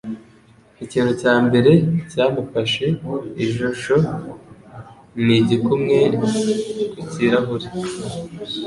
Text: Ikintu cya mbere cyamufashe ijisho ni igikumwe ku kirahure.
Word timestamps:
Ikintu 0.83 1.11
cya 1.21 1.35
mbere 1.45 1.71
cyamufashe 2.11 2.85
ijisho 3.43 3.95
ni 5.25 5.35
igikumwe 5.41 5.97
ku 6.97 7.03
kirahure. 7.11 7.67